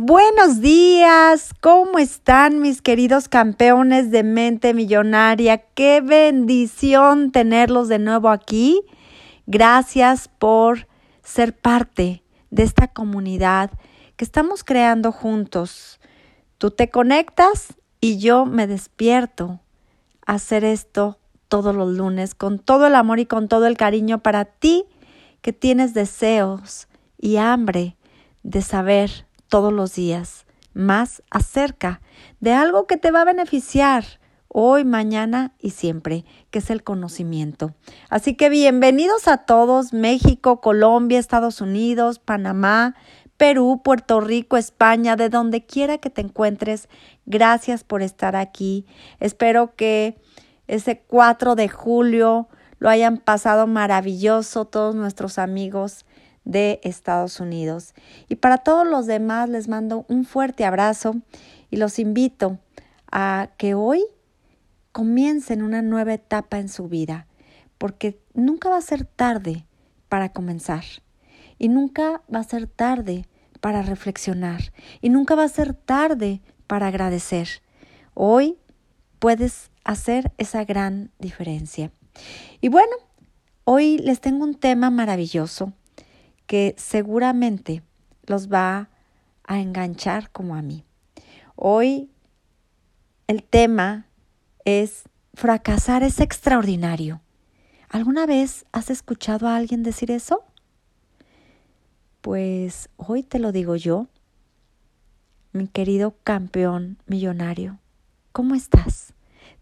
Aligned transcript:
Buenos 0.00 0.60
días, 0.60 1.52
¿cómo 1.60 1.98
están 1.98 2.60
mis 2.60 2.82
queridos 2.82 3.28
campeones 3.28 4.12
de 4.12 4.22
mente 4.22 4.72
millonaria? 4.72 5.58
Qué 5.74 6.00
bendición 6.00 7.32
tenerlos 7.32 7.88
de 7.88 7.98
nuevo 7.98 8.28
aquí. 8.28 8.80
Gracias 9.48 10.28
por 10.28 10.86
ser 11.24 11.52
parte 11.52 12.22
de 12.52 12.62
esta 12.62 12.86
comunidad 12.86 13.72
que 14.14 14.24
estamos 14.24 14.62
creando 14.62 15.10
juntos. 15.10 15.98
Tú 16.58 16.70
te 16.70 16.90
conectas 16.90 17.74
y 18.00 18.18
yo 18.18 18.46
me 18.46 18.68
despierto 18.68 19.58
a 20.24 20.34
hacer 20.34 20.62
esto 20.62 21.18
todos 21.48 21.74
los 21.74 21.92
lunes 21.92 22.36
con 22.36 22.60
todo 22.60 22.86
el 22.86 22.94
amor 22.94 23.18
y 23.18 23.26
con 23.26 23.48
todo 23.48 23.66
el 23.66 23.76
cariño 23.76 24.20
para 24.20 24.44
ti 24.44 24.84
que 25.42 25.52
tienes 25.52 25.92
deseos 25.92 26.86
y 27.18 27.38
hambre 27.38 27.96
de 28.44 28.62
saber 28.62 29.26
todos 29.48 29.72
los 29.72 29.94
días 29.94 30.46
más 30.74 31.22
acerca 31.30 32.00
de 32.40 32.52
algo 32.52 32.86
que 32.86 32.96
te 32.96 33.10
va 33.10 33.22
a 33.22 33.26
beneficiar 33.26 34.04
hoy, 34.48 34.84
mañana 34.84 35.52
y 35.58 35.70
siempre, 35.70 36.24
que 36.50 36.60
es 36.60 36.70
el 36.70 36.82
conocimiento. 36.82 37.74
Así 38.08 38.34
que 38.36 38.48
bienvenidos 38.48 39.28
a 39.28 39.38
todos, 39.38 39.92
México, 39.92 40.60
Colombia, 40.60 41.18
Estados 41.18 41.60
Unidos, 41.60 42.18
Panamá, 42.18 42.94
Perú, 43.36 43.82
Puerto 43.84 44.20
Rico, 44.20 44.56
España, 44.56 45.16
de 45.16 45.28
donde 45.28 45.64
quiera 45.64 45.98
que 45.98 46.10
te 46.10 46.22
encuentres. 46.22 46.88
Gracias 47.26 47.84
por 47.84 48.02
estar 48.02 48.36
aquí. 48.36 48.86
Espero 49.20 49.74
que 49.76 50.20
ese 50.66 51.00
4 51.00 51.54
de 51.54 51.68
julio 51.68 52.48
lo 52.78 52.88
hayan 52.88 53.18
pasado 53.18 53.66
maravilloso 53.66 54.64
todos 54.64 54.94
nuestros 54.94 55.38
amigos 55.38 56.04
de 56.48 56.80
Estados 56.82 57.40
Unidos. 57.40 57.94
Y 58.28 58.36
para 58.36 58.56
todos 58.56 58.86
los 58.86 59.06
demás 59.06 59.48
les 59.50 59.68
mando 59.68 60.06
un 60.08 60.24
fuerte 60.24 60.64
abrazo 60.64 61.16
y 61.70 61.76
los 61.76 61.98
invito 61.98 62.58
a 63.12 63.50
que 63.58 63.74
hoy 63.74 64.02
comiencen 64.90 65.62
una 65.62 65.82
nueva 65.82 66.14
etapa 66.14 66.58
en 66.58 66.70
su 66.70 66.88
vida, 66.88 67.26
porque 67.76 68.20
nunca 68.32 68.70
va 68.70 68.78
a 68.78 68.82
ser 68.82 69.04
tarde 69.04 69.66
para 70.08 70.30
comenzar 70.30 70.84
y 71.58 71.68
nunca 71.68 72.22
va 72.34 72.40
a 72.40 72.44
ser 72.44 72.66
tarde 72.66 73.26
para 73.60 73.82
reflexionar 73.82 74.72
y 75.02 75.10
nunca 75.10 75.34
va 75.34 75.44
a 75.44 75.48
ser 75.48 75.74
tarde 75.74 76.40
para 76.66 76.86
agradecer. 76.86 77.48
Hoy 78.14 78.56
puedes 79.18 79.70
hacer 79.84 80.32
esa 80.38 80.64
gran 80.64 81.10
diferencia. 81.18 81.92
Y 82.62 82.68
bueno, 82.68 82.96
hoy 83.64 83.98
les 83.98 84.20
tengo 84.20 84.44
un 84.44 84.54
tema 84.54 84.88
maravilloso 84.88 85.74
que 86.48 86.74
seguramente 86.78 87.82
los 88.26 88.50
va 88.50 88.88
a 89.44 89.60
enganchar 89.60 90.30
como 90.30 90.56
a 90.56 90.62
mí. 90.62 90.82
Hoy 91.54 92.10
el 93.28 93.44
tema 93.44 94.06
es 94.64 95.04
fracasar 95.34 96.02
es 96.02 96.20
extraordinario. 96.20 97.20
¿Alguna 97.90 98.26
vez 98.26 98.64
has 98.72 98.90
escuchado 98.90 99.46
a 99.46 99.56
alguien 99.56 99.82
decir 99.82 100.10
eso? 100.10 100.42
Pues 102.22 102.88
hoy 102.96 103.22
te 103.22 103.38
lo 103.38 103.52
digo 103.52 103.76
yo, 103.76 104.08
mi 105.52 105.68
querido 105.68 106.16
campeón 106.24 106.98
millonario. 107.06 107.78
¿Cómo 108.32 108.54
estás? 108.54 109.12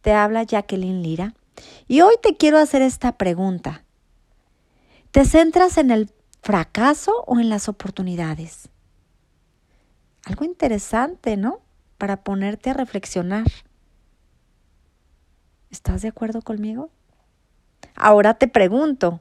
Te 0.03 0.13
habla 0.13 0.45
Jacqueline 0.45 1.03
Lira 1.03 1.35
y 1.89 2.01
hoy 2.03 2.15
te 2.23 2.37
quiero 2.37 2.59
hacer 2.59 2.81
esta 2.81 3.19
pregunta. 3.19 3.85
¿Te 5.11 5.25
centras 5.25 5.79
en 5.79 5.91
el 5.91 6.11
fracaso 6.43 7.25
o 7.27 7.41
en 7.41 7.49
las 7.49 7.69
oportunidades. 7.69 8.69
Algo 10.25 10.45
interesante, 10.45 11.37
¿no? 11.37 11.61
Para 11.99 12.25
ponerte 12.25 12.71
a 12.71 12.75
reflexionar. 12.75 13.47
¿Estás 15.71 16.03
de 16.03 16.09
acuerdo 16.09 16.43
conmigo? 16.43 16.91
Ahora 17.95 18.35
te 18.35 18.49
pregunto, 18.49 19.21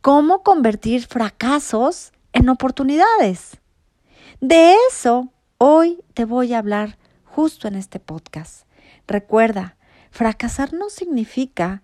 ¿cómo 0.00 0.42
convertir 0.42 1.06
fracasos 1.06 2.12
en 2.32 2.48
oportunidades? 2.48 3.58
De 4.40 4.74
eso 4.90 5.32
hoy 5.58 6.02
te 6.14 6.24
voy 6.24 6.54
a 6.54 6.58
hablar 6.58 6.98
justo 7.24 7.68
en 7.68 7.74
este 7.74 8.00
podcast. 8.00 8.66
Recuerda, 9.06 9.76
fracasar 10.10 10.72
no 10.72 10.90
significa 10.90 11.82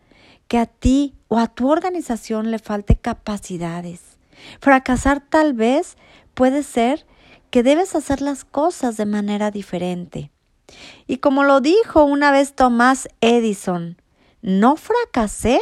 que 0.48 0.58
a 0.58 0.66
ti 0.66 1.14
o 1.28 1.38
a 1.38 1.48
tu 1.48 1.70
organización 1.70 2.50
le 2.50 2.58
falte 2.58 2.96
capacidades 2.96 4.13
Fracasar 4.60 5.20
tal 5.20 5.52
vez 5.54 5.96
puede 6.34 6.62
ser 6.62 7.06
que 7.50 7.62
debes 7.62 7.94
hacer 7.94 8.20
las 8.20 8.44
cosas 8.44 8.96
de 8.96 9.06
manera 9.06 9.50
diferente. 9.50 10.30
Y 11.06 11.18
como 11.18 11.44
lo 11.44 11.60
dijo 11.60 12.04
una 12.04 12.30
vez 12.30 12.54
Tomás 12.54 13.08
Edison, 13.20 14.00
no 14.42 14.76
fracasé, 14.76 15.60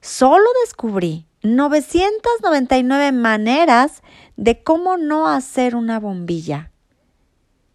solo 0.00 0.44
descubrí 0.64 1.26
999 1.42 3.12
maneras 3.12 4.02
de 4.36 4.62
cómo 4.62 4.96
no 4.96 5.28
hacer 5.28 5.76
una 5.76 6.00
bombilla. 6.00 6.72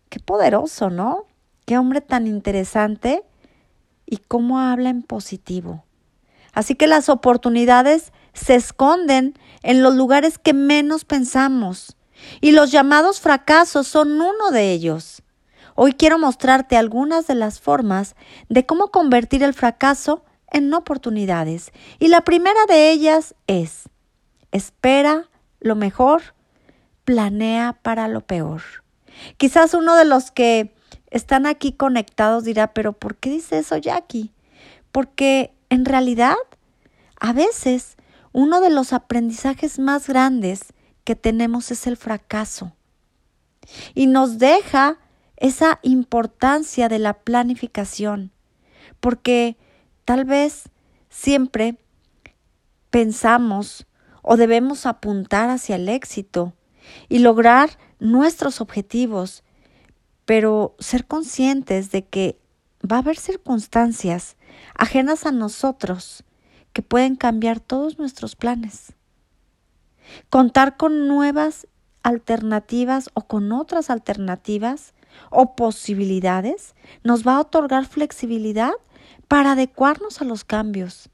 Qué 0.09 0.19
poderoso, 0.19 0.89
¿no? 0.89 1.25
Qué 1.65 1.77
hombre 1.77 2.01
tan 2.01 2.27
interesante 2.27 3.23
y 4.05 4.17
cómo 4.17 4.59
habla 4.59 4.89
en 4.89 5.03
positivo. 5.03 5.85
Así 6.53 6.75
que 6.75 6.87
las 6.87 7.07
oportunidades 7.07 8.11
se 8.33 8.55
esconden 8.55 9.37
en 9.63 9.83
los 9.83 9.95
lugares 9.95 10.37
que 10.37 10.53
menos 10.53 11.05
pensamos 11.05 11.95
y 12.39 12.51
los 12.51 12.71
llamados 12.71 13.19
fracasos 13.19 13.87
son 13.87 14.21
uno 14.21 14.51
de 14.51 14.71
ellos. 14.71 15.23
Hoy 15.75 15.93
quiero 15.93 16.19
mostrarte 16.19 16.77
algunas 16.77 17.27
de 17.27 17.35
las 17.35 17.59
formas 17.59 18.15
de 18.49 18.65
cómo 18.65 18.89
convertir 18.89 19.43
el 19.43 19.53
fracaso 19.53 20.23
en 20.51 20.73
oportunidades 20.73 21.71
y 21.99 22.09
la 22.09 22.21
primera 22.21 22.65
de 22.67 22.91
ellas 22.91 23.35
es 23.47 23.89
espera 24.51 25.29
lo 25.59 25.75
mejor, 25.75 26.21
planea 27.05 27.79
para 27.81 28.07
lo 28.07 28.21
peor. 28.21 28.61
Quizás 29.37 29.73
uno 29.73 29.95
de 29.95 30.05
los 30.05 30.31
que 30.31 30.73
están 31.09 31.45
aquí 31.45 31.73
conectados 31.73 32.43
dirá, 32.43 32.73
pero 32.73 32.93
¿por 32.93 33.15
qué 33.15 33.29
dice 33.29 33.59
eso 33.59 33.77
Jackie? 33.77 34.33
Porque 34.91 35.53
en 35.69 35.85
realidad 35.85 36.35
a 37.19 37.33
veces 37.33 37.97
uno 38.33 38.61
de 38.61 38.69
los 38.69 38.93
aprendizajes 38.93 39.79
más 39.79 40.07
grandes 40.07 40.73
que 41.03 41.15
tenemos 41.15 41.71
es 41.71 41.87
el 41.87 41.97
fracaso. 41.97 42.73
Y 43.93 44.07
nos 44.07 44.37
deja 44.37 44.97
esa 45.37 45.79
importancia 45.81 46.87
de 46.87 46.99
la 46.99 47.13
planificación, 47.13 48.31
porque 48.99 49.57
tal 50.05 50.25
vez 50.25 50.69
siempre 51.09 51.77
pensamos 52.89 53.87
o 54.21 54.37
debemos 54.37 54.85
apuntar 54.85 55.49
hacia 55.49 55.77
el 55.77 55.89
éxito 55.89 56.53
y 57.09 57.19
lograr 57.19 57.77
nuestros 57.99 58.61
objetivos, 58.61 59.43
pero 60.25 60.75
ser 60.79 61.07
conscientes 61.07 61.91
de 61.91 62.03
que 62.03 62.39
va 62.89 62.97
a 62.97 62.99
haber 62.99 63.17
circunstancias 63.17 64.35
ajenas 64.75 65.25
a 65.25 65.31
nosotros 65.31 66.23
que 66.73 66.81
pueden 66.81 67.15
cambiar 67.15 67.59
todos 67.59 67.97
nuestros 67.97 68.35
planes. 68.35 68.93
Contar 70.29 70.77
con 70.77 71.07
nuevas 71.07 71.67
alternativas 72.03 73.09
o 73.13 73.21
con 73.21 73.51
otras 73.51 73.89
alternativas 73.89 74.93
o 75.29 75.55
posibilidades 75.55 76.75
nos 77.03 77.25
va 77.27 77.35
a 77.35 77.41
otorgar 77.41 77.85
flexibilidad 77.85 78.71
para 79.27 79.53
adecuarnos 79.53 80.21
a 80.21 80.25
los 80.25 80.43
cambios 80.43 81.09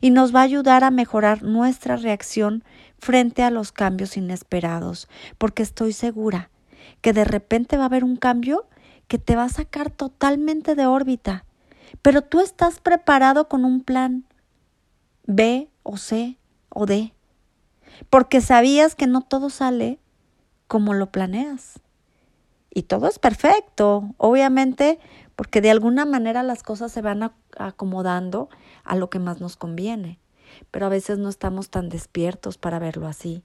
y 0.00 0.10
nos 0.10 0.34
va 0.34 0.40
a 0.40 0.44
ayudar 0.44 0.84
a 0.84 0.90
mejorar 0.90 1.42
nuestra 1.42 1.96
reacción 1.96 2.64
frente 2.98 3.42
a 3.42 3.50
los 3.50 3.72
cambios 3.72 4.16
inesperados, 4.16 5.08
porque 5.38 5.62
estoy 5.62 5.92
segura 5.92 6.50
que 7.00 7.12
de 7.12 7.24
repente 7.24 7.76
va 7.76 7.84
a 7.84 7.86
haber 7.86 8.04
un 8.04 8.16
cambio 8.16 8.66
que 9.08 9.18
te 9.18 9.36
va 9.36 9.44
a 9.44 9.48
sacar 9.50 9.90
totalmente 9.90 10.74
de 10.74 10.86
órbita, 10.86 11.44
pero 12.02 12.22
tú 12.22 12.40
estás 12.40 12.80
preparado 12.80 13.48
con 13.48 13.64
un 13.64 13.82
plan, 13.82 14.24
B 15.26 15.70
o 15.82 15.96
C 15.96 16.38
o 16.68 16.86
D, 16.86 17.12
porque 18.10 18.40
sabías 18.40 18.94
que 18.94 19.06
no 19.06 19.22
todo 19.22 19.50
sale 19.50 19.98
como 20.66 20.94
lo 20.94 21.10
planeas. 21.10 21.80
Y 22.70 22.82
todo 22.82 23.06
es 23.06 23.18
perfecto, 23.20 24.10
obviamente, 24.16 24.98
porque 25.36 25.60
de 25.60 25.70
alguna 25.70 26.04
manera 26.04 26.42
las 26.42 26.62
cosas 26.62 26.90
se 26.90 27.02
van 27.02 27.32
acomodando 27.56 28.48
a 28.82 28.96
lo 28.96 29.10
que 29.10 29.20
más 29.20 29.40
nos 29.40 29.56
conviene, 29.56 30.18
pero 30.70 30.86
a 30.86 30.88
veces 30.88 31.18
no 31.18 31.28
estamos 31.28 31.70
tan 31.70 31.88
despiertos 31.88 32.58
para 32.58 32.80
verlo 32.80 33.06
así. 33.06 33.44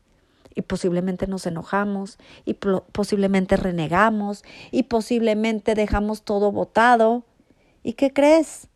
Y 0.56 0.64
posiblemente 0.64 1.28
nos 1.28 1.46
enojamos, 1.46 2.18
y 2.44 2.56
posiblemente 2.56 3.56
renegamos, 3.56 4.44
y 4.72 4.84
posiblemente 4.84 5.76
dejamos 5.76 6.24
todo 6.24 6.52
botado. 6.52 7.24
¿Y 7.84 7.94
qué 7.94 8.12
crees? 8.12 8.68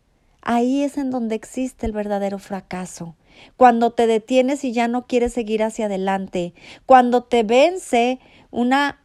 Ahí 0.46 0.84
es 0.84 0.98
en 0.98 1.10
donde 1.10 1.36
existe 1.36 1.86
el 1.86 1.94
verdadero 1.94 2.38
fracaso. 2.38 3.16
Cuando 3.56 3.92
te 3.92 4.08
detienes 4.08 4.66
y 4.66 4.74
ya 4.74 4.90
no 4.90 5.08
quieres 5.08 5.32
seguir 5.32 5.64
hacia 5.64 5.86
adelante. 5.86 6.54
Cuando 6.86 7.24
te 7.24 7.44
vence 7.44 8.20
una, 8.52 9.02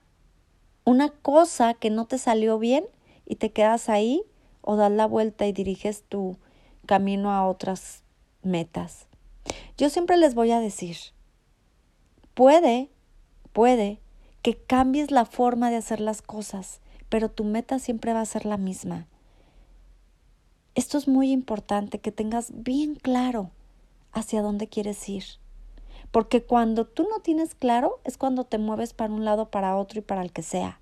una 0.84 1.10
cosa 1.10 1.74
que 1.74 1.90
no 1.90 2.06
te 2.06 2.18
salió 2.18 2.58
bien 2.58 2.84
y 3.24 3.36
te 3.36 3.52
quedas 3.52 3.88
ahí 3.88 4.22
o 4.62 4.74
das 4.74 4.90
la 4.90 5.06
vuelta 5.06 5.46
y 5.46 5.52
diriges 5.52 6.02
tu 6.02 6.36
camino 6.86 7.30
a 7.30 7.46
otras 7.46 8.02
metas. 8.42 9.06
Yo 9.76 9.90
siempre 9.90 10.16
les 10.16 10.34
voy 10.34 10.50
a 10.50 10.58
decir, 10.58 10.96
puede, 12.34 12.90
puede 13.52 14.00
que 14.42 14.56
cambies 14.56 15.12
la 15.12 15.24
forma 15.24 15.70
de 15.70 15.76
hacer 15.76 16.00
las 16.00 16.20
cosas, 16.20 16.80
pero 17.08 17.30
tu 17.30 17.44
meta 17.44 17.78
siempre 17.78 18.12
va 18.12 18.22
a 18.22 18.26
ser 18.26 18.44
la 18.44 18.56
misma. 18.56 19.06
Esto 20.78 20.96
es 20.96 21.08
muy 21.08 21.32
importante 21.32 21.98
que 21.98 22.12
tengas 22.12 22.52
bien 22.54 22.94
claro 22.94 23.50
hacia 24.12 24.42
dónde 24.42 24.68
quieres 24.68 25.08
ir. 25.08 25.24
Porque 26.12 26.44
cuando 26.44 26.86
tú 26.86 27.02
no 27.10 27.18
tienes 27.18 27.56
claro 27.56 27.98
es 28.04 28.16
cuando 28.16 28.44
te 28.44 28.58
mueves 28.58 28.92
para 28.92 29.12
un 29.12 29.24
lado, 29.24 29.50
para 29.50 29.76
otro 29.76 29.98
y 29.98 30.02
para 30.02 30.22
el 30.22 30.30
que 30.30 30.42
sea. 30.42 30.78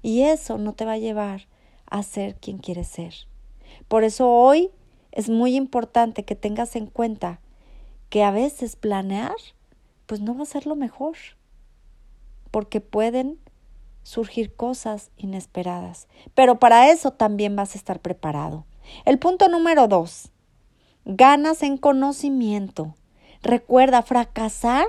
Y 0.00 0.22
eso 0.22 0.56
no 0.56 0.72
te 0.72 0.86
va 0.86 0.92
a 0.92 0.98
llevar 0.98 1.48
a 1.84 2.02
ser 2.02 2.36
quien 2.36 2.56
quieres 2.56 2.88
ser. 2.88 3.12
Por 3.88 4.04
eso 4.04 4.26
hoy 4.26 4.70
es 5.12 5.28
muy 5.28 5.54
importante 5.54 6.24
que 6.24 6.34
tengas 6.34 6.74
en 6.74 6.86
cuenta 6.86 7.38
que 8.08 8.24
a 8.24 8.30
veces 8.30 8.74
planear 8.74 9.36
pues 10.06 10.22
no 10.22 10.34
va 10.34 10.44
a 10.44 10.46
ser 10.46 10.66
lo 10.66 10.76
mejor. 10.76 11.18
Porque 12.50 12.80
pueden 12.80 13.38
surgir 14.02 14.54
cosas 14.56 15.10
inesperadas. 15.18 16.08
Pero 16.34 16.58
para 16.58 16.90
eso 16.90 17.10
también 17.10 17.54
vas 17.54 17.74
a 17.74 17.78
estar 17.78 18.00
preparado. 18.00 18.64
El 19.04 19.18
punto 19.18 19.48
número 19.48 19.88
dos. 19.88 20.30
Ganas 21.04 21.62
en 21.62 21.76
conocimiento. 21.76 22.94
Recuerda, 23.42 24.02
fracasar 24.02 24.86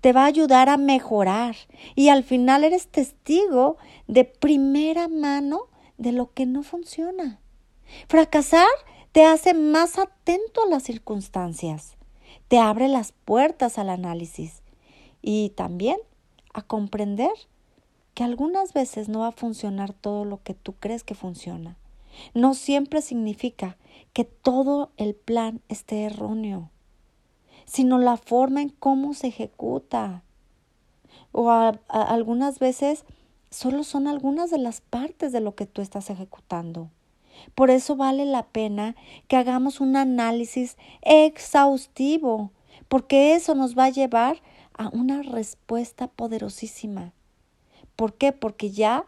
te 0.00 0.12
va 0.12 0.22
a 0.22 0.26
ayudar 0.26 0.68
a 0.68 0.76
mejorar 0.76 1.56
y 1.94 2.08
al 2.08 2.22
final 2.22 2.64
eres 2.64 2.88
testigo 2.88 3.76
de 4.06 4.24
primera 4.24 5.08
mano 5.08 5.62
de 5.96 6.12
lo 6.12 6.32
que 6.32 6.46
no 6.46 6.62
funciona. 6.62 7.40
Fracasar 8.08 8.68
te 9.12 9.24
hace 9.24 9.54
más 9.54 9.98
atento 9.98 10.62
a 10.62 10.68
las 10.68 10.84
circunstancias, 10.84 11.96
te 12.48 12.58
abre 12.58 12.88
las 12.88 13.12
puertas 13.12 13.78
al 13.78 13.90
análisis 13.90 14.62
y 15.22 15.50
también 15.50 15.98
a 16.54 16.62
comprender 16.62 17.32
que 18.14 18.24
algunas 18.24 18.72
veces 18.72 19.08
no 19.08 19.20
va 19.20 19.28
a 19.28 19.32
funcionar 19.32 19.92
todo 19.92 20.24
lo 20.24 20.42
que 20.42 20.54
tú 20.54 20.74
crees 20.74 21.04
que 21.04 21.14
funciona. 21.14 21.76
No 22.34 22.54
siempre 22.54 23.02
significa 23.02 23.76
que 24.12 24.24
todo 24.24 24.90
el 24.96 25.14
plan 25.14 25.60
esté 25.68 26.04
erróneo 26.04 26.70
sino 27.68 27.98
la 27.98 28.16
forma 28.16 28.62
en 28.62 28.70
cómo 28.70 29.12
se 29.12 29.28
ejecuta. 29.28 30.22
O 31.32 31.50
algunas 31.50 32.58
veces 32.58 33.04
solo 33.50 33.84
son 33.84 34.08
algunas 34.08 34.50
de 34.50 34.58
las 34.58 34.80
partes 34.80 35.32
de 35.32 35.40
lo 35.40 35.54
que 35.54 35.66
tú 35.66 35.82
estás 35.82 36.08
ejecutando. 36.08 36.90
Por 37.54 37.70
eso 37.70 37.94
vale 37.94 38.24
la 38.24 38.46
pena 38.46 38.96
que 39.28 39.36
hagamos 39.36 39.80
un 39.80 39.96
análisis 39.96 40.76
exhaustivo, 41.02 42.50
porque 42.88 43.34
eso 43.34 43.54
nos 43.54 43.78
va 43.78 43.84
a 43.84 43.90
llevar 43.90 44.40
a 44.76 44.88
una 44.88 45.22
respuesta 45.22 46.08
poderosísima. 46.08 47.12
¿Por 47.96 48.14
qué? 48.14 48.32
Porque 48.32 48.70
ya 48.70 49.04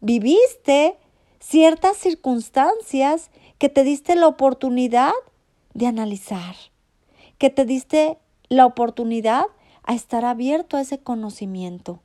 viviste 0.00 0.98
ciertas 1.40 1.96
circunstancias 1.96 3.30
que 3.58 3.68
te 3.68 3.82
diste 3.82 4.14
la 4.14 4.28
oportunidad 4.28 5.12
de 5.74 5.86
analizar 5.86 6.54
que 7.40 7.48
te 7.48 7.64
diste 7.64 8.18
la 8.50 8.66
oportunidad 8.66 9.46
a 9.82 9.94
estar 9.94 10.26
abierto 10.26 10.76
a 10.76 10.82
ese 10.82 10.98
conocimiento. 10.98 12.00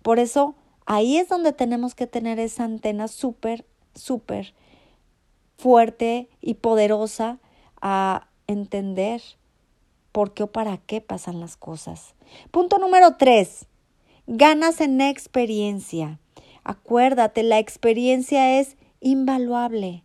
Por 0.00 0.20
eso, 0.20 0.54
ahí 0.86 1.18
es 1.18 1.28
donde 1.28 1.52
tenemos 1.52 1.96
que 1.96 2.06
tener 2.06 2.38
esa 2.38 2.64
antena 2.64 3.08
súper, 3.08 3.66
súper 3.96 4.54
fuerte 5.58 6.28
y 6.40 6.54
poderosa 6.54 7.40
a 7.82 8.28
entender 8.46 9.20
por 10.12 10.34
qué 10.34 10.44
o 10.44 10.46
para 10.46 10.78
qué 10.78 11.00
pasan 11.00 11.40
las 11.40 11.56
cosas. 11.56 12.14
Punto 12.52 12.78
número 12.78 13.16
tres, 13.16 13.66
ganas 14.28 14.80
en 14.80 15.00
experiencia. 15.00 16.20
Acuérdate, 16.70 17.42
la 17.42 17.58
experiencia 17.58 18.60
es 18.60 18.76
invaluable. 19.00 20.04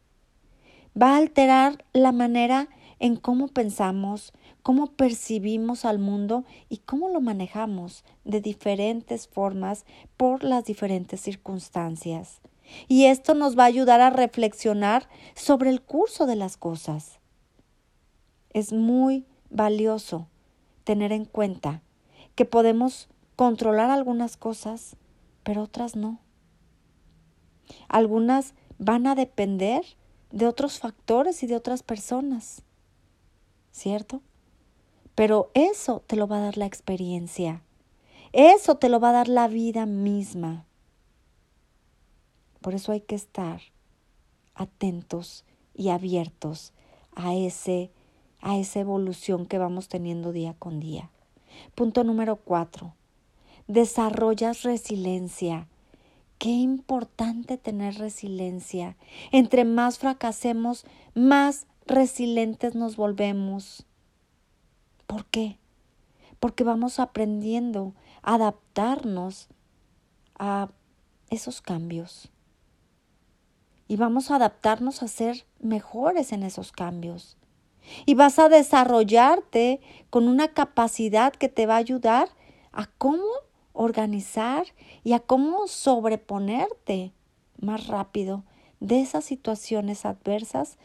Va 1.00 1.12
a 1.12 1.18
alterar 1.18 1.86
la 1.94 2.12
manera 2.12 2.70
en 2.98 3.18
cómo 3.18 3.50
pensamos, 3.50 4.34
cómo 4.64 4.88
percibimos 4.88 5.86
al 5.86 6.00
mundo 6.00 6.44
y 6.68 6.78
cómo 6.78 7.10
lo 7.10 7.22
manejamos 7.22 8.04
de 8.24 8.42
diferentes 8.42 9.28
formas 9.28 9.86
por 10.18 10.44
las 10.44 10.66
diferentes 10.66 11.22
circunstancias. 11.22 12.42
Y 12.88 13.06
esto 13.06 13.36
nos 13.36 13.56
va 13.56 13.66
a 13.66 13.68
ayudar 13.68 14.02
a 14.02 14.10
reflexionar 14.10 15.08
sobre 15.36 15.70
el 15.70 15.84
curso 15.84 16.26
de 16.26 16.36
las 16.36 16.58
cosas. 16.58 17.20
Es 18.54 18.74
muy 18.74 19.28
valioso 19.52 20.30
tener 20.84 21.12
en 21.12 21.26
cuenta 21.26 21.84
que 22.34 22.46
podemos 22.46 23.08
controlar 23.36 23.92
algunas 23.92 24.36
cosas, 24.36 24.96
pero 25.44 25.62
otras 25.62 25.96
no. 25.96 26.25
Algunas 27.88 28.54
van 28.78 29.08
a 29.08 29.16
depender 29.16 29.84
de 30.32 30.48
otros 30.48 30.80
factores 30.80 31.44
y 31.44 31.48
de 31.48 31.56
otras 31.56 31.84
personas, 31.84 32.62
¿cierto? 33.72 34.22
Pero 35.16 35.50
eso 35.54 36.04
te 36.08 36.16
lo 36.16 36.28
va 36.28 36.38
a 36.38 36.42
dar 36.42 36.58
la 36.58 36.66
experiencia. 36.66 37.62
Eso 38.34 38.76
te 38.76 38.90
lo 38.90 39.00
va 39.00 39.10
a 39.10 39.14
dar 39.14 39.28
la 39.30 39.48
vida 39.48 39.86
misma. 39.86 40.66
Por 42.62 42.74
eso 42.74 42.92
hay 42.92 43.02
que 43.02 43.16
estar 43.16 43.62
atentos 44.56 45.46
y 45.74 45.90
abiertos 45.90 46.74
a 47.16 47.34
ese 47.36 47.92
a 48.42 48.58
esa 48.58 48.80
evolución 48.80 49.48
que 49.48 49.58
vamos 49.58 49.88
teniendo 49.88 50.32
día 50.32 50.54
con 50.60 50.80
día. 50.80 51.10
Punto 51.74 52.04
número 52.04 52.36
cuatro. 52.36 52.94
Desarrollas 53.68 54.62
resiliencia. 54.62 55.68
Qué 56.38 56.50
importante 56.50 57.58
tener 57.58 57.96
resiliencia. 57.96 58.98
Entre 59.32 59.64
más 59.66 60.00
fracasemos, 60.00 60.86
más 61.14 61.66
resilientes 61.86 62.76
nos 62.76 62.98
volvemos. 62.98 63.86
¿Por 65.08 65.26
qué? 65.26 65.58
Porque 66.40 66.64
vamos 66.64 67.00
aprendiendo 67.00 67.94
a 68.22 68.36
adaptarnos 68.36 69.48
a 70.38 70.70
esos 71.30 71.62
cambios. 71.62 72.30
Y 73.88 73.98
vamos 73.98 74.32
a 74.32 74.36
adaptarnos 74.36 75.04
a 75.04 75.08
ser 75.08 75.46
mejores 75.60 76.32
en 76.32 76.44
esos 76.44 76.72
cambios. 76.72 77.38
Y 78.06 78.16
vas 78.16 78.40
a 78.40 78.50
desarrollarte 78.50 79.80
con 80.10 80.28
una 80.28 80.50
capacidad 80.50 81.34
que 81.34 81.50
te 81.50 81.66
va 81.66 81.76
a 81.76 81.78
ayudar 81.78 82.30
a 82.72 82.88
cómo 82.88 83.24
organizar 83.76 84.66
y 85.04 85.14
a 85.14 85.20
cómo 85.20 85.68
sobreponerte 85.68 87.12
más 87.60 87.88
rápido 87.88 88.44
de 88.80 89.02
esas 89.02 89.26
situaciones 89.26 90.06
adversas 90.06 90.78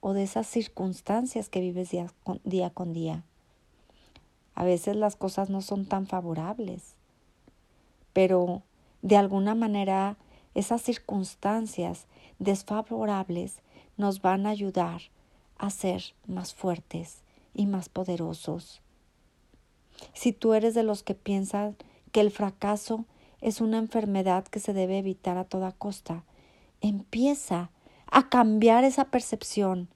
o 0.00 0.12
de 0.12 0.24
esas 0.24 0.46
circunstancias 0.46 1.48
que 1.48 1.60
vives 1.60 1.90
día 1.90 2.10
con 2.24 2.40
día. 2.44 2.70
Con 2.70 2.92
día. 2.92 3.24
A 4.54 4.64
veces 4.64 4.96
las 4.96 5.16
cosas 5.16 5.50
no 5.50 5.60
son 5.60 5.86
tan 5.86 6.06
favorables, 6.06 6.94
pero 8.12 8.62
de 9.02 9.16
alguna 9.16 9.54
manera 9.54 10.16
esas 10.54 10.82
circunstancias 10.82 12.06
desfavorables 12.38 13.60
nos 13.96 14.22
van 14.22 14.46
a 14.46 14.50
ayudar 14.50 15.02
a 15.58 15.70
ser 15.70 16.14
más 16.26 16.54
fuertes 16.54 17.22
y 17.52 17.66
más 17.66 17.88
poderosos. 17.88 18.80
Si 20.12 20.32
tú 20.32 20.54
eres 20.54 20.74
de 20.74 20.82
los 20.82 21.02
que 21.02 21.14
piensan 21.14 21.76
que 22.14 22.20
el 22.20 22.30
fracaso 22.30 23.06
es 23.40 23.60
una 23.60 23.78
enfermedad 23.78 24.44
que 24.44 24.60
se 24.60 24.72
debe 24.72 24.98
evitar 24.98 25.36
a 25.36 25.42
toda 25.42 25.72
costa, 25.72 26.22
empieza 26.80 27.72
a 28.06 28.28
cambiar 28.28 28.84
esa 28.84 29.06
percepción 29.06 29.88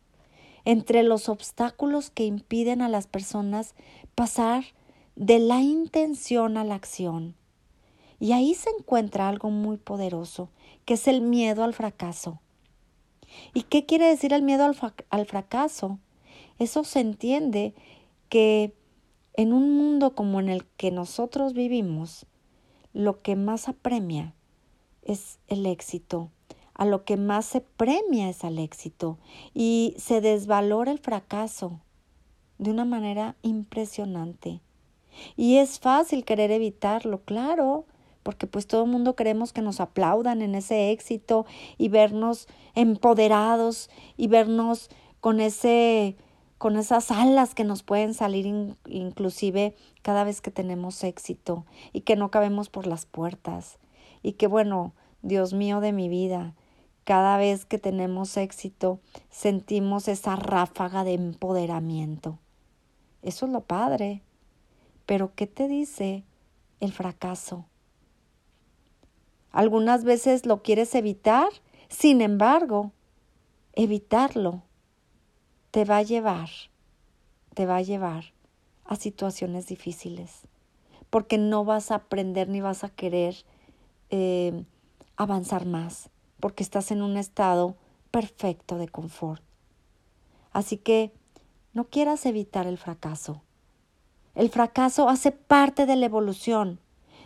entre 0.64 1.04
los 1.04 1.28
obstáculos 1.28 2.10
que 2.10 2.24
impiden 2.24 2.82
a 2.82 2.88
las 2.88 3.06
personas 3.06 3.76
pasar 4.16 4.64
de 5.14 5.38
la 5.38 5.60
intención 5.60 6.56
a 6.56 6.64
la 6.64 6.74
acción. 6.74 7.36
Y 8.18 8.32
ahí 8.32 8.56
se 8.56 8.70
encuentra 8.76 9.28
algo 9.28 9.50
muy 9.50 9.76
poderoso, 9.76 10.50
que 10.86 10.94
es 10.94 11.06
el 11.06 11.20
miedo 11.20 11.62
al 11.62 11.72
fracaso. 11.72 12.40
¿Y 13.54 13.62
qué 13.62 13.86
quiere 13.86 14.06
decir 14.06 14.32
el 14.32 14.42
miedo 14.42 14.64
al, 14.64 15.26
fracaso? 15.26 16.00
Eso 16.58 16.82
se 16.82 16.98
entiende 16.98 17.74
que 18.28 18.74
en 19.38 19.52
un 19.52 19.76
mundo 19.76 20.16
como 20.16 20.40
en 20.40 20.48
el 20.48 20.64
que 20.66 20.90
nosotros 20.90 21.52
vivimos, 21.52 22.26
lo 22.92 23.22
que 23.22 23.36
más 23.36 23.68
apremia 23.68 24.34
es 25.02 25.38
el 25.46 25.64
éxito, 25.64 26.32
a 26.74 26.84
lo 26.84 27.04
que 27.04 27.16
más 27.16 27.46
se 27.46 27.60
premia 27.60 28.28
es 28.28 28.42
al 28.42 28.58
éxito 28.58 29.16
y 29.54 29.94
se 29.96 30.20
desvalora 30.20 30.90
el 30.90 30.98
fracaso 30.98 31.78
de 32.58 32.72
una 32.72 32.84
manera 32.84 33.36
impresionante. 33.42 34.60
Y 35.36 35.58
es 35.58 35.78
fácil 35.78 36.24
querer 36.24 36.50
evitarlo, 36.50 37.20
claro, 37.20 37.84
porque 38.24 38.48
pues 38.48 38.66
todo 38.66 38.82
el 38.86 38.90
mundo 38.90 39.14
queremos 39.14 39.52
que 39.52 39.62
nos 39.62 39.78
aplaudan 39.78 40.42
en 40.42 40.56
ese 40.56 40.90
éxito 40.90 41.46
y 41.78 41.90
vernos 41.90 42.48
empoderados 42.74 43.88
y 44.16 44.26
vernos 44.26 44.90
con 45.20 45.38
ese 45.38 46.16
con 46.58 46.76
esas 46.76 47.10
alas 47.10 47.54
que 47.54 47.64
nos 47.64 47.82
pueden 47.82 48.14
salir 48.14 48.76
inclusive 48.86 49.74
cada 50.02 50.24
vez 50.24 50.40
que 50.40 50.50
tenemos 50.50 51.02
éxito 51.04 51.64
y 51.92 52.02
que 52.02 52.16
no 52.16 52.30
cabemos 52.30 52.68
por 52.68 52.86
las 52.86 53.06
puertas 53.06 53.78
y 54.22 54.32
que 54.32 54.48
bueno, 54.48 54.92
Dios 55.22 55.54
mío 55.54 55.80
de 55.80 55.92
mi 55.92 56.08
vida, 56.08 56.54
cada 57.04 57.38
vez 57.38 57.64
que 57.64 57.78
tenemos 57.78 58.36
éxito 58.36 59.00
sentimos 59.30 60.08
esa 60.08 60.36
ráfaga 60.36 61.04
de 61.04 61.14
empoderamiento. 61.14 62.38
Eso 63.22 63.46
es 63.46 63.52
lo 63.52 63.62
padre. 63.62 64.22
Pero 65.06 65.32
¿qué 65.34 65.46
te 65.46 65.68
dice 65.68 66.24
el 66.80 66.92
fracaso? 66.92 67.64
Algunas 69.52 70.04
veces 70.04 70.44
lo 70.44 70.62
quieres 70.62 70.94
evitar, 70.94 71.48
sin 71.88 72.20
embargo, 72.20 72.92
evitarlo 73.72 74.62
te 75.70 75.84
va 75.84 75.98
a 75.98 76.02
llevar, 76.02 76.48
te 77.54 77.66
va 77.66 77.76
a 77.76 77.82
llevar 77.82 78.32
a 78.84 78.96
situaciones 78.96 79.66
difíciles, 79.66 80.42
porque 81.10 81.38
no 81.38 81.64
vas 81.64 81.90
a 81.90 81.96
aprender 81.96 82.48
ni 82.48 82.60
vas 82.60 82.84
a 82.84 82.88
querer 82.88 83.36
eh, 84.10 84.64
avanzar 85.16 85.66
más, 85.66 86.10
porque 86.40 86.62
estás 86.62 86.90
en 86.90 87.02
un 87.02 87.16
estado 87.16 87.76
perfecto 88.10 88.78
de 88.78 88.88
confort. 88.88 89.42
Así 90.52 90.78
que 90.78 91.12
no 91.74 91.84
quieras 91.84 92.24
evitar 92.26 92.66
el 92.66 92.78
fracaso. 92.78 93.42
El 94.34 94.50
fracaso 94.50 95.08
hace 95.08 95.32
parte 95.32 95.84
de 95.84 95.96
la 95.96 96.06
evolución. 96.06 96.80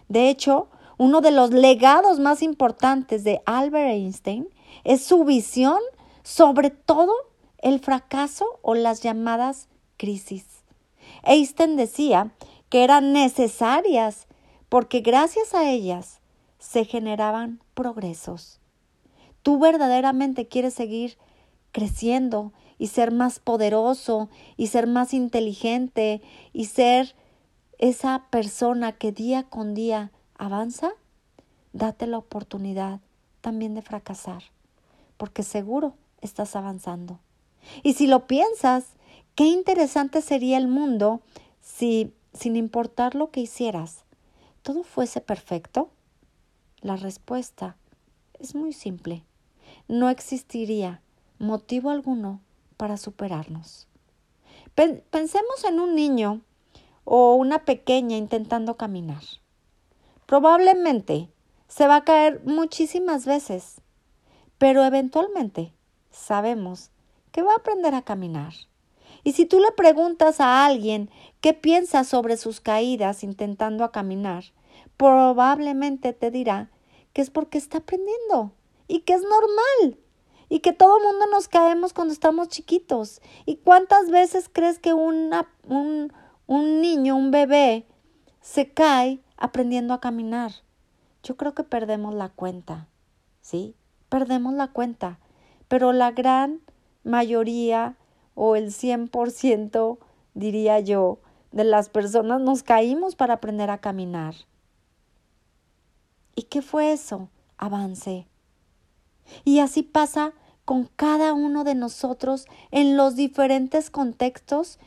De 0.08 0.28
hecho, 0.28 0.68
uno 0.98 1.20
de 1.20 1.30
los 1.30 1.50
legados 1.50 2.18
más 2.20 2.42
importantes 2.42 3.24
de 3.24 3.40
Albert 3.46 3.90
Einstein 3.90 4.48
es 4.84 5.04
su 5.04 5.24
visión 5.24 5.78
sobre 6.22 6.70
todo 6.70 7.12
el 7.62 7.80
fracaso 7.80 8.44
o 8.60 8.74
las 8.74 9.02
llamadas 9.02 9.68
crisis. 9.96 10.44
Einstein 11.22 11.76
decía 11.76 12.32
que 12.68 12.84
eran 12.84 13.12
necesarias 13.12 14.26
porque 14.68 15.00
gracias 15.00 15.54
a 15.54 15.70
ellas 15.70 16.20
se 16.58 16.84
generaban 16.84 17.60
progresos. 17.74 18.60
Tú 19.42 19.58
verdaderamente 19.58 20.46
quieres 20.46 20.74
seguir 20.74 21.18
creciendo 21.72 22.52
y 22.78 22.88
ser 22.88 23.12
más 23.12 23.40
poderoso 23.40 24.28
y 24.56 24.68
ser 24.68 24.86
más 24.86 25.14
inteligente 25.14 26.22
y 26.52 26.66
ser 26.66 27.14
esa 27.78 28.26
persona 28.30 28.92
que 28.92 29.12
día 29.12 29.44
con 29.44 29.74
día 29.74 30.12
avanza, 30.36 30.92
date 31.72 32.06
la 32.06 32.18
oportunidad 32.18 33.00
también 33.40 33.74
de 33.74 33.82
fracasar, 33.82 34.44
porque 35.16 35.42
seguro 35.42 35.94
estás 36.20 36.54
avanzando. 36.54 37.18
Y 37.82 37.94
si 37.94 38.06
lo 38.06 38.26
piensas, 38.26 38.84
qué 39.34 39.44
interesante 39.44 40.22
sería 40.22 40.58
el 40.58 40.68
mundo 40.68 41.20
si, 41.60 42.12
sin 42.34 42.56
importar 42.56 43.14
lo 43.14 43.30
que 43.30 43.40
hicieras, 43.40 44.04
todo 44.62 44.84
fuese 44.84 45.20
perfecto. 45.20 45.90
La 46.80 46.96
respuesta 46.96 47.76
es 48.38 48.54
muy 48.54 48.72
simple. 48.72 49.24
No 49.88 50.08
existiría 50.08 51.00
motivo 51.38 51.90
alguno 51.90 52.40
para 52.76 52.96
superarnos. 52.96 53.86
Pensemos 54.74 55.64
en 55.68 55.80
un 55.80 55.94
niño 55.94 56.40
o 57.04 57.34
una 57.34 57.64
pequeña 57.64 58.16
intentando 58.16 58.76
caminar. 58.76 59.22
Probablemente 60.26 61.28
se 61.68 61.86
va 61.86 61.96
a 61.96 62.04
caer 62.04 62.42
muchísimas 62.44 63.26
veces, 63.26 63.80
pero 64.58 64.84
eventualmente 64.84 65.72
sabemos 66.10 66.90
que 67.32 67.42
va 67.42 67.52
a 67.52 67.56
aprender 67.56 67.94
a 67.94 68.02
caminar. 68.02 68.52
Y 69.24 69.32
si 69.32 69.46
tú 69.46 69.60
le 69.60 69.72
preguntas 69.72 70.40
a 70.40 70.64
alguien 70.64 71.10
qué 71.40 71.54
piensa 71.54 72.04
sobre 72.04 72.36
sus 72.36 72.60
caídas 72.60 73.24
intentando 73.24 73.84
a 73.84 73.92
caminar, 73.92 74.44
probablemente 74.96 76.12
te 76.12 76.30
dirá 76.30 76.70
que 77.12 77.22
es 77.22 77.30
porque 77.30 77.58
está 77.58 77.78
aprendiendo 77.78 78.52
y 78.88 79.00
que 79.00 79.14
es 79.14 79.22
normal 79.22 79.98
y 80.48 80.60
que 80.60 80.72
todo 80.72 81.00
mundo 81.00 81.26
nos 81.30 81.48
caemos 81.48 81.92
cuando 81.92 82.12
estamos 82.12 82.48
chiquitos. 82.48 83.20
¿Y 83.46 83.56
cuántas 83.56 84.10
veces 84.10 84.50
crees 84.52 84.78
que 84.78 84.92
una, 84.92 85.48
un, 85.66 86.12
un 86.46 86.80
niño, 86.80 87.16
un 87.16 87.30
bebé, 87.30 87.86
se 88.40 88.70
cae 88.70 89.20
aprendiendo 89.36 89.94
a 89.94 90.00
caminar? 90.00 90.52
Yo 91.22 91.36
creo 91.36 91.54
que 91.54 91.62
perdemos 91.62 92.14
la 92.14 92.28
cuenta, 92.28 92.88
¿sí? 93.40 93.76
Perdemos 94.08 94.52
la 94.52 94.68
cuenta, 94.68 95.20
pero 95.68 95.92
la 95.92 96.10
gran 96.10 96.60
mayoría 97.04 97.96
o 98.34 98.56
el 98.56 98.70
100%, 98.70 99.98
diría 100.34 100.80
yo, 100.80 101.18
de 101.50 101.64
las 101.64 101.88
personas 101.88 102.40
nos 102.40 102.62
caímos 102.62 103.14
para 103.14 103.34
aprender 103.34 103.70
a 103.70 103.78
caminar. 103.78 104.34
¿Y 106.34 106.44
qué 106.44 106.62
fue 106.62 106.92
eso? 106.92 107.28
Avance. 107.58 108.26
Y 109.44 109.58
así 109.60 109.82
pasa 109.82 110.32
con 110.64 110.88
cada 110.96 111.34
uno 111.34 111.64
de 111.64 111.74
nosotros 111.74 112.46
en 112.70 112.96
los 112.96 113.16
diferentes 113.16 113.90
contextos 113.90 114.78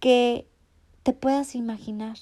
que 0.00 0.48
te 1.02 1.12
puedas 1.12 1.54
imaginar. 1.54 2.16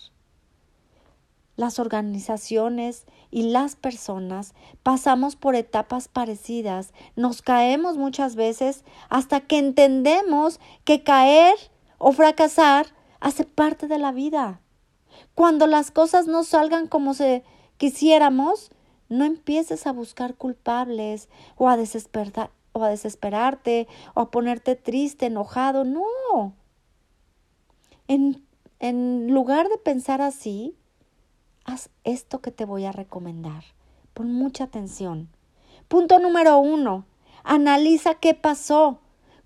Las 1.57 1.79
organizaciones 1.79 3.05
y 3.31 3.45
las 3.45 3.77
personas 3.77 4.55
pasamos 4.83 5.37
por 5.37 5.55
etapas 5.55 6.09
parecidas, 6.09 6.93
nos 7.15 7.43
caemos 7.43 7.97
muchas 7.99 8.37
veces 8.37 8.85
hasta 9.11 9.41
que 9.41 9.59
entendemos 9.59 10.61
que 10.85 11.03
caer 11.03 11.55
o 11.99 12.13
fracasar 12.13 12.87
hace 13.21 13.45
parte 13.45 13.87
de 13.87 13.99
la 13.99 14.13
vida. 14.13 14.61
Cuando 15.35 15.67
las 15.67 15.91
cosas 15.91 16.27
no 16.27 16.43
salgan 16.43 16.87
como 16.87 17.15
se 17.15 17.45
quisiéramos, 17.77 18.71
no 19.09 19.25
empieces 19.25 19.87
a 19.87 19.93
buscar 19.93 20.35
culpables 20.37 21.29
o 21.57 21.69
a, 21.69 21.77
o 22.73 22.85
a 22.85 22.89
desesperarte 22.89 23.89
o 24.15 24.21
a 24.21 24.31
ponerte 24.31 24.75
triste, 24.75 25.27
enojado. 25.27 25.85
No. 25.85 26.55
En, 28.09 28.43
en 28.81 29.33
lugar 29.33 29.69
de 29.69 29.79
pensar 29.79 30.23
así, 30.23 30.75
haz 31.65 31.91
esto 32.05 32.41
que 32.41 32.51
te 32.51 32.65
voy 32.65 32.85
a 32.85 32.93
recomendar. 32.93 33.65
Pon 34.15 34.33
mucha 34.33 34.65
atención. 34.65 35.29
Punto 35.89 36.19
número 36.19 36.59
uno. 36.59 37.07
Analiza 37.45 38.15
qué 38.15 38.35
pasó. 38.35 38.99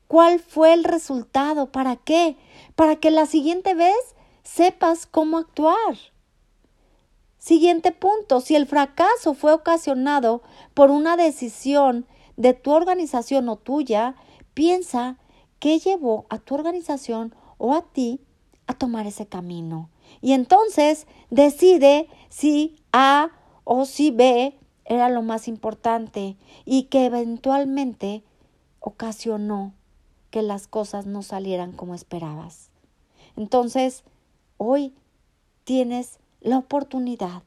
¿Cuál 0.08 0.40
fue 0.40 0.72
el 0.72 0.84
resultado? 0.84 1.72
¿Para 1.72 1.96
qué? 1.96 2.36
Para 2.74 2.96
que 2.96 3.10
la 3.10 3.26
siguiente 3.26 3.74
vez 3.74 3.96
sepas 4.42 5.06
cómo 5.06 5.38
actuar. 5.38 5.96
Siguiente 7.38 7.92
punto. 7.92 8.40
Si 8.40 8.54
el 8.54 8.66
fracaso 8.66 9.34
fue 9.34 9.52
ocasionado 9.52 10.42
por 10.74 10.90
una 10.90 11.16
decisión 11.16 12.06
de 12.36 12.54
tu 12.54 12.72
organización 12.72 13.48
o 13.48 13.56
tuya, 13.56 14.14
piensa 14.54 15.16
qué 15.58 15.78
llevó 15.78 16.26
a 16.28 16.38
tu 16.38 16.54
organización 16.54 17.34
o 17.58 17.74
a 17.74 17.82
ti 17.82 18.20
a 18.66 18.74
tomar 18.74 19.06
ese 19.06 19.26
camino. 19.26 19.90
Y 20.20 20.32
entonces 20.32 21.06
decide 21.30 22.08
si 22.28 22.76
A 22.92 23.30
o 23.64 23.84
si 23.84 24.10
B 24.10 24.58
era 24.84 25.08
lo 25.08 25.22
más 25.22 25.48
importante 25.48 26.36
y 26.64 26.84
que 26.84 27.06
eventualmente 27.06 28.22
ocasionó 28.80 29.74
que 30.30 30.42
las 30.42 30.68
cosas 30.68 31.06
no 31.06 31.22
salieran 31.22 31.72
como 31.72 31.94
esperabas. 31.94 32.70
Entonces, 33.36 34.04
hoy 34.56 34.94
tienes 35.64 36.20
la 36.40 36.58
oportunidad 36.58 37.42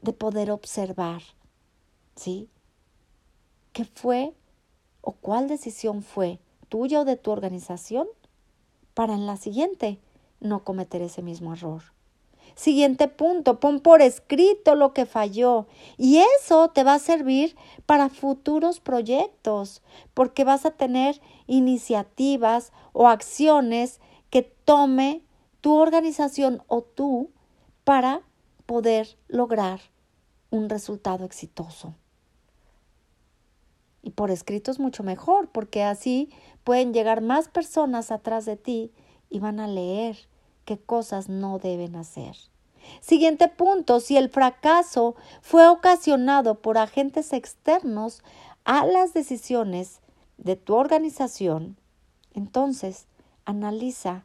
de 0.00 0.12
poder 0.12 0.50
observar, 0.50 1.22
¿sí? 2.16 2.48
¿Qué 3.72 3.84
fue 3.84 4.34
o 5.00 5.12
cuál 5.12 5.48
decisión 5.48 6.02
fue 6.02 6.40
tuya 6.68 7.00
o 7.00 7.04
de 7.04 7.16
tu 7.16 7.30
organización 7.30 8.08
para 8.94 9.14
en 9.14 9.26
la 9.26 9.36
siguiente 9.36 10.00
no 10.42 10.64
cometer 10.64 11.02
ese 11.02 11.22
mismo 11.22 11.54
error? 11.54 11.82
Siguiente 12.54 13.08
punto, 13.08 13.60
pon 13.60 13.80
por 13.80 14.02
escrito 14.02 14.74
lo 14.74 14.92
que 14.92 15.06
falló 15.06 15.66
y 15.96 16.18
eso 16.18 16.68
te 16.68 16.84
va 16.84 16.94
a 16.94 16.98
servir 16.98 17.56
para 17.86 18.10
futuros 18.10 18.78
proyectos 18.80 19.82
porque 20.12 20.44
vas 20.44 20.66
a 20.66 20.72
tener 20.72 21.20
iniciativas 21.46 22.72
o 22.92 23.08
acciones 23.08 24.00
que 24.28 24.42
tome 24.42 25.22
tu 25.62 25.74
organización 25.74 26.62
o 26.66 26.82
tú 26.82 27.30
para 27.84 28.20
poder 28.66 29.16
lograr 29.28 29.80
un 30.50 30.68
resultado 30.68 31.24
exitoso. 31.24 31.94
Y 34.02 34.10
por 34.10 34.30
escrito 34.30 34.70
es 34.70 34.78
mucho 34.78 35.02
mejor 35.02 35.48
porque 35.48 35.82
así 35.82 36.28
pueden 36.64 36.92
llegar 36.92 37.22
más 37.22 37.48
personas 37.48 38.10
atrás 38.10 38.44
de 38.44 38.56
ti 38.56 38.92
y 39.30 39.38
van 39.38 39.60
a 39.60 39.68
leer 39.68 40.28
qué 40.64 40.78
cosas 40.78 41.28
no 41.28 41.58
deben 41.58 41.96
hacer. 41.96 42.36
Siguiente 43.00 43.48
punto, 43.48 44.00
si 44.00 44.16
el 44.16 44.28
fracaso 44.28 45.14
fue 45.40 45.68
ocasionado 45.68 46.56
por 46.56 46.78
agentes 46.78 47.32
externos 47.32 48.22
a 48.64 48.86
las 48.86 49.12
decisiones 49.14 50.00
de 50.38 50.56
tu 50.56 50.74
organización, 50.74 51.76
entonces 52.34 53.06
analiza 53.44 54.24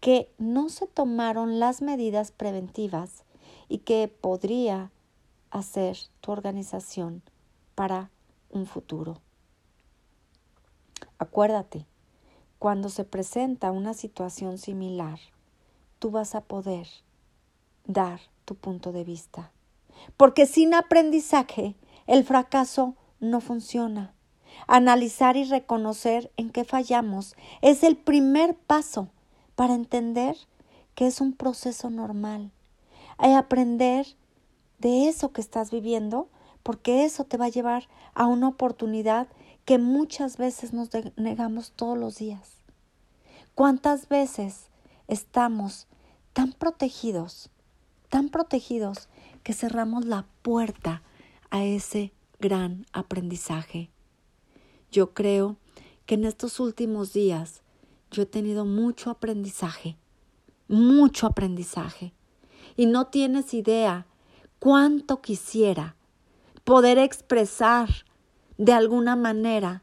que 0.00 0.30
no 0.38 0.68
se 0.68 0.86
tomaron 0.86 1.58
las 1.58 1.82
medidas 1.82 2.30
preventivas 2.30 3.24
y 3.68 3.78
que 3.78 4.08
podría 4.08 4.90
hacer 5.50 5.96
tu 6.20 6.32
organización 6.32 7.22
para 7.74 8.10
un 8.50 8.66
futuro. 8.66 9.20
Acuérdate, 11.18 11.86
cuando 12.58 12.88
se 12.88 13.04
presenta 13.04 13.72
una 13.72 13.94
situación 13.94 14.58
similar, 14.58 15.18
tú 15.98 16.10
vas 16.10 16.34
a 16.34 16.42
poder 16.42 16.86
dar 17.86 18.20
tu 18.44 18.54
punto 18.54 18.92
de 18.92 19.04
vista. 19.04 19.52
Porque 20.16 20.46
sin 20.46 20.74
aprendizaje, 20.74 21.74
el 22.06 22.24
fracaso 22.24 22.94
no 23.20 23.40
funciona. 23.40 24.14
Analizar 24.66 25.36
y 25.36 25.44
reconocer 25.44 26.30
en 26.36 26.50
qué 26.50 26.64
fallamos 26.64 27.34
es 27.62 27.82
el 27.82 27.96
primer 27.96 28.56
paso 28.56 29.08
para 29.54 29.74
entender 29.74 30.36
que 30.94 31.06
es 31.06 31.20
un 31.20 31.32
proceso 31.32 31.90
normal. 31.90 32.50
Hay 33.18 33.32
aprender 33.34 34.06
de 34.78 35.08
eso 35.08 35.32
que 35.32 35.40
estás 35.40 35.70
viviendo, 35.70 36.28
porque 36.62 37.04
eso 37.04 37.24
te 37.24 37.36
va 37.36 37.46
a 37.46 37.50
llevar 37.50 37.88
a 38.14 38.26
una 38.26 38.48
oportunidad 38.48 39.28
que 39.64 39.78
muchas 39.78 40.36
veces 40.36 40.72
nos 40.72 40.90
negamos 41.16 41.72
todos 41.72 41.98
los 41.98 42.16
días. 42.16 42.56
¿Cuántas 43.54 44.08
veces 44.08 44.68
estamos 45.08 45.86
tan 46.32 46.52
protegidos, 46.52 47.50
tan 48.08 48.28
protegidos, 48.28 49.08
que 49.42 49.52
cerramos 49.52 50.04
la 50.04 50.26
puerta 50.42 51.02
a 51.50 51.64
ese 51.64 52.12
gran 52.40 52.86
aprendizaje? 52.92 53.90
Yo 54.90 55.14
creo 55.14 55.56
que 56.06 56.14
en 56.14 56.24
estos 56.24 56.60
últimos 56.60 57.12
días 57.12 57.62
yo 58.10 58.22
he 58.22 58.26
tenido 58.26 58.64
mucho 58.64 59.10
aprendizaje, 59.10 59.96
mucho 60.68 61.26
aprendizaje. 61.26 62.12
Y 62.76 62.86
no 62.86 63.06
tienes 63.06 63.54
idea 63.54 64.06
cuánto 64.58 65.20
quisiera 65.20 65.96
poder 66.64 66.98
expresar 66.98 67.88
de 68.58 68.72
alguna 68.72 69.16
manera 69.16 69.82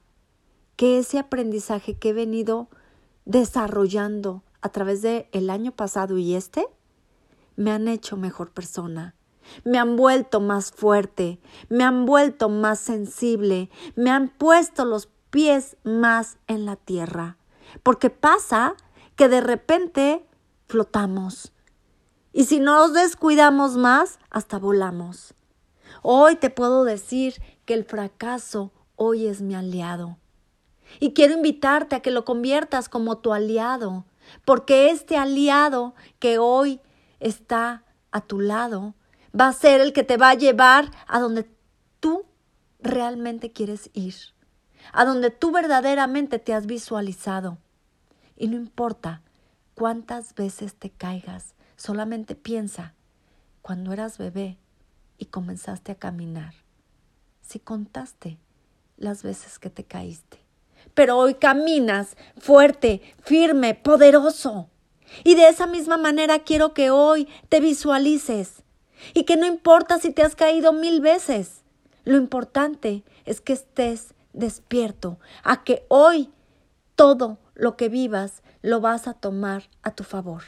que 0.76 0.98
ese 0.98 1.20
aprendizaje 1.20 1.96
que 1.96 2.10
he 2.10 2.14
venido 2.14 2.68
desarrollando 3.26 4.44
a 4.64 4.70
través 4.70 5.02
del 5.02 5.28
el 5.34 5.50
año 5.50 5.72
pasado 5.72 6.18
y 6.18 6.34
este, 6.34 6.66
me 7.56 7.72
han 7.72 7.88
hecho 7.88 8.18
mejor 8.18 8.52
persona. 8.52 9.14
Me 9.66 9.78
han 9.78 9.98
vuelto 9.98 10.40
más 10.40 10.72
fuerte, 10.72 11.40
me 11.68 11.84
han 11.84 12.06
vuelto 12.06 12.48
más 12.48 12.80
sensible, 12.80 13.70
me 13.96 14.10
han 14.10 14.30
puesto 14.30 14.86
los 14.86 15.10
pies 15.30 15.76
más 15.84 16.38
en 16.48 16.66
la 16.66 16.78
tierra. 16.78 17.38
Porque 17.84 18.10
pasa 18.10 18.76
que 19.18 19.28
de 19.28 19.42
repente 19.42 20.26
flotamos. 20.68 21.52
Y 22.32 22.46
si 22.46 22.62
nos 22.62 22.94
descuidamos 22.94 23.76
más, 23.76 24.18
hasta 24.30 24.58
volamos. 24.58 25.34
Hoy 26.02 26.38
te 26.38 26.50
puedo 26.50 26.86
decir 26.86 27.42
que 27.66 27.74
el 27.74 27.84
fracaso 27.84 28.72
hoy 28.96 29.28
es 29.28 29.42
mi 29.42 29.56
aliado. 29.56 30.18
Y 31.00 31.14
quiero 31.14 31.34
invitarte 31.34 31.96
a 31.96 32.00
que 32.02 32.12
lo 32.12 32.24
conviertas 32.24 32.88
como 32.88 33.18
tu 33.18 33.34
aliado, 33.34 34.06
porque 34.46 34.90
este 34.90 35.18
aliado 35.18 35.96
que 36.20 36.38
hoy 36.38 36.82
está 37.20 37.84
a 38.12 38.22
tu 38.22 38.40
lado 38.40 38.96
va 39.38 39.48
a 39.48 39.54
ser 39.54 39.82
el 39.82 39.94
que 39.94 40.04
te 40.04 40.18
va 40.18 40.30
a 40.30 40.36
llevar 40.36 40.92
a 41.08 41.20
donde 41.20 41.50
tú 42.00 42.26
realmente 42.80 43.52
quieres 43.52 43.90
ir, 43.94 44.16
a 44.92 45.06
donde 45.06 45.32
tú 45.32 45.52
verdaderamente 45.52 46.40
te 46.40 46.54
has 46.54 46.66
visualizado. 46.66 47.58
Y 48.36 48.48
no 48.48 48.56
importa 48.56 49.22
cuántas 49.74 50.36
veces 50.36 50.76
te 50.76 50.90
caigas, 50.90 51.56
solamente 51.76 52.36
piensa 52.36 52.94
cuando 53.62 53.94
eras 53.94 54.18
bebé 54.18 54.58
y 55.18 55.26
comenzaste 55.26 55.94
a 55.94 55.96
caminar, 55.96 56.54
si 57.42 57.60
contaste 57.60 58.38
las 58.98 59.24
veces 59.24 59.58
que 59.60 59.70
te 59.70 59.86
caíste 59.86 60.43
pero 60.94 61.18
hoy 61.18 61.36
caminas 61.36 62.16
fuerte, 62.38 63.02
firme, 63.22 63.76
poderoso. 63.76 64.70
Y 65.24 65.36
de 65.36 65.48
esa 65.48 65.68
misma 65.68 65.98
manera 65.98 66.40
quiero 66.40 66.74
que 66.74 66.90
hoy 66.90 67.28
te 67.50 67.60
visualices 67.60 68.64
y 69.14 69.24
que 69.24 69.38
no 69.38 69.46
importa 69.46 70.00
si 70.00 70.12
te 70.12 70.24
has 70.24 70.36
caído 70.36 70.74
mil 70.74 71.02
veces, 71.02 71.64
lo 72.04 72.18
importante 72.18 73.04
es 73.26 73.42
que 73.42 73.54
estés 73.54 74.14
despierto, 74.34 75.20
a 75.44 75.64
que 75.64 75.86
hoy 75.90 76.32
todo 76.96 77.38
lo 77.54 77.78
que 77.78 77.90
vivas 77.90 78.42
lo 78.62 78.82
vas 78.82 79.08
a 79.08 79.14
tomar 79.14 79.70
a 79.84 79.92
tu 79.92 80.04
favor 80.04 80.44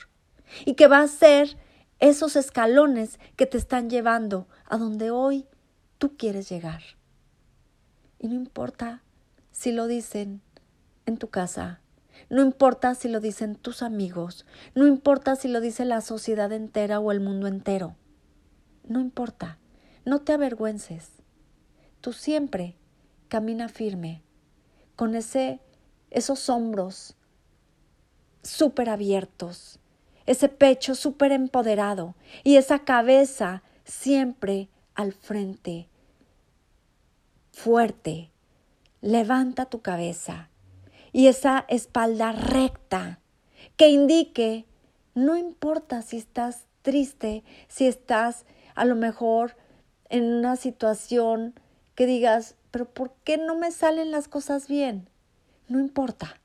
y 0.65 0.73
que 0.73 0.87
va 0.87 1.01
a 1.01 1.07
ser 1.07 1.57
esos 1.99 2.35
escalones 2.35 3.19
que 3.35 3.45
te 3.45 3.57
están 3.57 3.89
llevando 3.89 4.47
a 4.65 4.77
donde 4.77 5.11
hoy 5.11 5.45
tú 5.97 6.17
quieres 6.17 6.49
llegar. 6.49 6.81
Y 8.19 8.27
no 8.27 8.35
importa 8.35 9.03
si 9.55 9.71
lo 9.71 9.87
dicen 9.87 10.41
en 11.05 11.17
tu 11.17 11.29
casa, 11.29 11.79
no 12.29 12.41
importa 12.41 12.93
si 12.93 13.07
lo 13.07 13.21
dicen 13.21 13.55
tus 13.55 13.83
amigos, 13.83 14.45
no 14.75 14.85
importa 14.85 15.37
si 15.37 15.47
lo 15.47 15.61
dice 15.61 15.85
la 15.85 16.01
sociedad 16.01 16.51
entera 16.51 16.99
o 16.99 17.09
el 17.13 17.21
mundo 17.21 17.47
entero. 17.47 17.95
No 18.83 18.99
importa, 18.99 19.57
no 20.03 20.19
te 20.19 20.33
avergüences. 20.33 21.09
Tú 22.01 22.11
siempre 22.11 22.75
camina 23.29 23.69
firme, 23.69 24.23
con 24.97 25.15
ese, 25.15 25.61
esos 26.11 26.49
hombros 26.49 27.15
súper 28.43 28.89
abiertos, 28.89 29.79
ese 30.25 30.49
pecho 30.49 30.95
súper 30.95 31.31
empoderado 31.31 32.15
y 32.43 32.57
esa 32.57 32.79
cabeza 32.79 33.63
siempre 33.85 34.67
al 34.95 35.13
frente, 35.13 35.87
fuerte, 37.53 38.31
levanta 39.01 39.65
tu 39.65 39.81
cabeza 39.81 40.49
y 41.11 41.27
esa 41.27 41.65
espalda 41.69 42.31
recta 42.31 43.19
que 43.77 43.89
indique, 43.89 44.65
no 45.13 45.37
importa 45.37 46.01
si 46.01 46.17
estás 46.17 46.65
triste, 46.81 47.43
si 47.67 47.87
estás 47.87 48.45
a 48.75 48.85
lo 48.85 48.95
mejor 48.95 49.55
en 50.09 50.25
una 50.25 50.55
situación 50.55 51.53
que 51.95 52.05
digas, 52.05 52.55
pero 52.71 52.85
¿por 52.85 53.13
qué 53.23 53.37
no 53.37 53.55
me 53.55 53.71
salen 53.71 54.11
las 54.11 54.27
cosas 54.27 54.67
bien? 54.67 55.07
No 55.67 55.79
importa. 55.79 56.39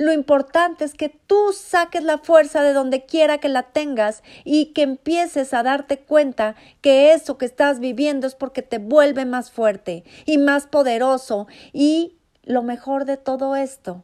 Lo 0.00 0.14
importante 0.14 0.86
es 0.86 0.94
que 0.94 1.10
tú 1.10 1.52
saques 1.52 2.02
la 2.02 2.16
fuerza 2.16 2.62
de 2.62 2.72
donde 2.72 3.04
quiera 3.04 3.36
que 3.36 3.50
la 3.50 3.64
tengas 3.64 4.22
y 4.44 4.72
que 4.72 4.80
empieces 4.80 5.52
a 5.52 5.62
darte 5.62 5.98
cuenta 5.98 6.56
que 6.80 7.12
eso 7.12 7.36
que 7.36 7.44
estás 7.44 7.80
viviendo 7.80 8.26
es 8.26 8.34
porque 8.34 8.62
te 8.62 8.78
vuelve 8.78 9.26
más 9.26 9.50
fuerte 9.50 10.04
y 10.24 10.38
más 10.38 10.66
poderoso. 10.66 11.48
Y 11.74 12.16
lo 12.44 12.62
mejor 12.62 13.04
de 13.04 13.18
todo 13.18 13.56
esto 13.56 14.02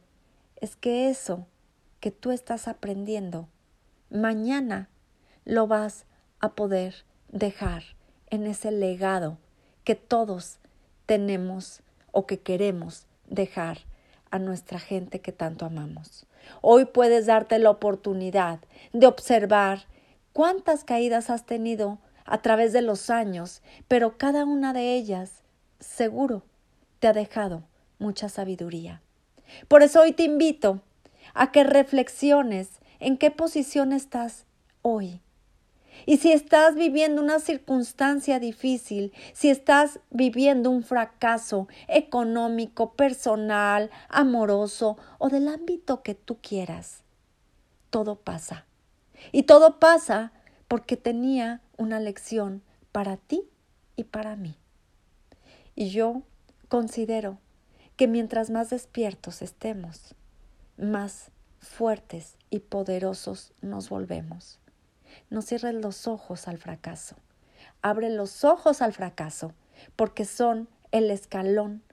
es 0.57 0.75
que 0.75 1.09
eso 1.09 1.47
que 1.99 2.11
tú 2.11 2.29
estás 2.29 2.67
aprendiendo, 2.67 3.49
mañana 4.11 4.89
lo 5.45 5.65
vas 5.65 6.05
a 6.39 6.53
poder 6.53 7.05
dejar 7.29 7.81
en 8.29 8.45
ese 8.45 8.69
legado 8.69 9.39
que 9.83 9.95
todos 9.95 10.59
tenemos 11.07 11.81
o 12.11 12.27
que 12.27 12.39
queremos 12.39 13.07
dejar 13.25 13.79
a 14.31 14.39
nuestra 14.39 14.79
gente 14.79 15.21
que 15.21 15.31
tanto 15.31 15.65
amamos. 15.65 16.25
Hoy 16.61 16.85
puedes 16.85 17.25
darte 17.25 17.59
la 17.59 17.69
oportunidad 17.69 18.59
de 18.93 19.07
observar 19.07 19.85
cuántas 20.33 20.83
caídas 20.83 21.29
has 21.29 21.45
tenido 21.45 21.99
a 22.25 22.41
través 22.41 22.73
de 22.73 22.81
los 22.81 23.09
años, 23.09 23.61
pero 23.87 24.17
cada 24.17 24.45
una 24.45 24.73
de 24.73 24.95
ellas 24.95 25.43
seguro 25.79 26.43
te 26.99 27.07
ha 27.07 27.13
dejado 27.13 27.63
mucha 27.99 28.29
sabiduría. 28.29 29.01
Por 29.67 29.83
eso 29.83 30.01
hoy 30.01 30.11
te 30.11 30.23
invito 30.23 30.81
a 31.33 31.51
que 31.51 31.63
reflexiones 31.63 32.69
en 32.99 33.17
qué 33.17 33.31
posición 33.31 33.93
estás 33.93 34.45
hoy 34.81 35.21
y 36.07 36.17
si 36.17 36.31
estás 36.31 36.75
viviendo 36.75 37.21
una 37.21 37.39
circunstancia 37.39 38.39
difícil, 38.39 39.11
si 39.33 39.49
estás 39.49 39.99
viviendo 40.09 40.71
un 40.71 40.83
fracaso 40.83 41.67
económico, 41.89 42.93
personal, 42.93 43.91
amoroso 44.07 44.97
o 45.17 45.27
del 45.27 45.49
ámbito 45.49 46.03
que 46.03 46.15
tú 46.15 46.37
quieras, 46.41 47.03
todo 47.89 48.15
pasa. 48.15 48.65
Y 49.33 49.43
todo 49.43 49.79
pasa 49.79 50.31
porque 50.69 50.95
tenía 50.95 51.61
una 51.75 51.99
lección 51.99 52.63
para 52.93 53.17
ti 53.17 53.43
y 53.97 54.05
para 54.05 54.37
mí. 54.37 54.55
Y 55.75 55.89
yo 55.89 56.21
considero 56.69 57.37
que 57.97 58.07
mientras 58.07 58.49
más 58.49 58.69
despiertos 58.69 59.41
estemos, 59.41 60.15
más 60.77 61.31
fuertes 61.59 62.37
y 62.49 62.59
poderosos 62.59 63.51
nos 63.59 63.89
volvemos. 63.89 64.61
No 65.29 65.41
cierres 65.41 65.75
los 65.75 66.07
ojos 66.07 66.47
al 66.47 66.57
fracaso. 66.57 67.15
Abre 67.81 68.09
los 68.09 68.43
ojos 68.43 68.81
al 68.81 68.93
fracaso, 68.93 69.53
porque 69.95 70.25
son 70.25 70.67
el 70.91 71.11
escalón 71.11 71.83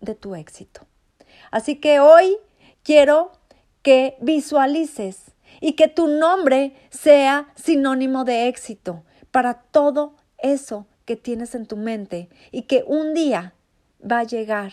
de 0.00 0.14
tu 0.14 0.34
éxito. 0.34 0.86
Así 1.50 1.76
que 1.76 2.00
hoy 2.00 2.36
quiero 2.82 3.32
que 3.82 4.16
visualices 4.20 5.32
y 5.60 5.72
que 5.72 5.88
tu 5.88 6.08
nombre 6.08 6.74
sea 6.90 7.48
sinónimo 7.54 8.24
de 8.24 8.48
éxito 8.48 9.04
para 9.30 9.54
todo 9.54 10.14
eso 10.38 10.86
que 11.04 11.16
tienes 11.16 11.54
en 11.54 11.66
tu 11.66 11.76
mente 11.76 12.28
y 12.52 12.62
que 12.62 12.84
un 12.86 13.14
día 13.14 13.54
va 14.00 14.20
a 14.20 14.24
llegar 14.24 14.72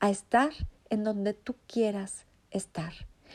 a 0.00 0.10
estar 0.10 0.50
en 0.90 1.04
donde 1.04 1.32
tú 1.32 1.54
quieras 1.66 2.26
estar. 2.50 2.92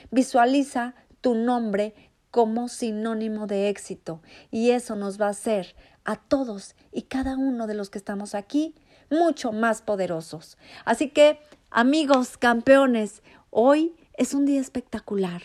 Visualiza 0.09 0.95
tu 1.21 1.35
nombre 1.35 1.93
como 2.31 2.69
sinónimo 2.69 3.45
de 3.45 3.69
éxito 3.69 4.21
y 4.49 4.71
eso 4.71 4.95
nos 4.95 5.19
va 5.19 5.27
a 5.27 5.31
hacer 5.31 5.75
a 6.05 6.15
todos 6.15 6.75
y 6.91 7.03
cada 7.03 7.37
uno 7.37 7.67
de 7.67 7.75
los 7.75 7.89
que 7.89 7.97
estamos 7.97 8.33
aquí 8.33 8.73
mucho 9.09 9.51
más 9.51 9.81
poderosos. 9.81 10.57
Así 10.85 11.09
que, 11.09 11.39
amigos 11.69 12.37
campeones, 12.37 13.21
hoy 13.49 13.95
es 14.13 14.33
un 14.33 14.45
día 14.45 14.61
espectacular. 14.61 15.43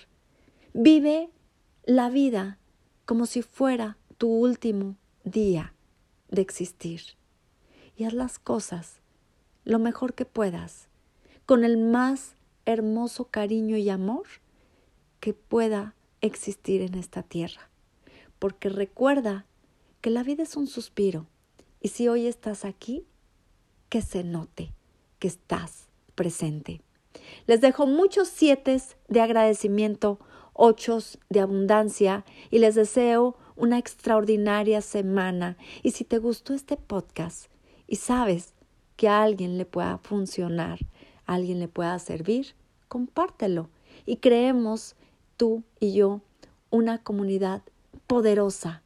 Vive 0.72 1.31
la 1.85 2.09
vida 2.09 2.59
como 3.05 3.27
si 3.27 3.42
fuera 3.42 3.99
tu 4.16 4.29
último 4.29 4.96
día 5.25 5.75
de 6.31 6.42
existir. 6.42 7.03
Y 7.96 8.05
haz 8.05 8.12
las 8.12 8.38
cosas 8.38 9.01
lo 9.64 9.81
mejor 9.81 10.14
que 10.14 10.25
puedas, 10.25 10.88
con 11.44 11.64
el 11.64 11.77
más 11.77 12.37
hermoso 12.66 13.27
cariño 13.27 13.77
y 13.77 13.90
amor 13.90 14.27
que 15.18 15.35
pueda 15.35 15.96
existir 16.21 16.83
en 16.83 16.95
esta 16.95 17.23
tierra. 17.23 17.69
Porque 18.39 18.69
recuerda 18.69 19.47
que 20.01 20.11
la 20.11 20.23
vida 20.23 20.43
es 20.43 20.57
un 20.57 20.67
suspiro 20.67 21.27
y 21.81 21.89
si 21.89 22.09
hoy 22.09 22.27
estás 22.27 22.65
aquí, 22.65 23.05
que 23.89 24.03
se 24.03 24.25
note 24.25 24.73
que 25.19 25.29
estás 25.29 25.89
presente. 26.15 26.81
Les 27.47 27.61
dejo 27.61 27.87
muchos 27.87 28.29
siete 28.29 28.81
de 29.09 29.21
agradecimiento, 29.21 30.19
ocho 30.53 30.99
de 31.29 31.41
abundancia 31.41 32.25
y 32.51 32.59
les 32.59 32.75
deseo 32.75 33.37
una 33.57 33.79
extraordinaria 33.79 34.81
semana. 34.81 35.57
Y 35.83 35.93
si 35.93 36.05
te 36.05 36.19
gustó 36.19 36.55
este 36.55 36.77
podcast 36.77 37.47
y 37.87 37.97
sabes 37.97 38.55
que 38.97 39.09
a 39.09 39.23
alguien 39.23 39.59
le 39.59 39.65
pueda 39.65 39.99
funcionar, 39.99 40.79
a 41.27 41.35
alguien 41.35 41.59
le 41.59 41.69
pueda 41.69 41.99
servir, 41.99 42.55
compártelo 42.89 43.71
y 44.05 44.17
creemos 44.17 44.97
tú 45.37 45.62
y 45.81 45.92
yo 45.92 46.20
una 46.70 46.99
comunidad 46.99 47.62
poderosa, 48.07 48.83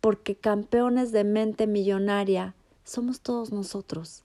porque 0.00 0.36
campeones 0.36 1.12
de 1.12 1.24
mente 1.24 1.66
millonaria 1.66 2.54
somos 2.84 3.20
todos 3.20 3.52
nosotros 3.52 4.24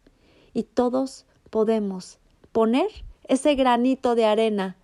y 0.53 0.63
todos 0.63 1.25
podemos 1.49 2.19
poner 2.51 2.87
ese 3.25 3.55
granito 3.55 4.15
de 4.15 4.25
arena 4.25 4.75